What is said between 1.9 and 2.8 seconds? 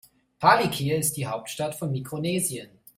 Mikronesien.